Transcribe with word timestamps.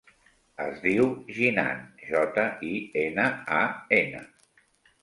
Es 0.63 0.79
diu 0.85 1.09
Jinan: 1.35 1.85
jota, 2.09 2.47
i, 2.71 2.73
ena, 3.07 3.31
a, 3.61 3.63
ena. 4.01 4.27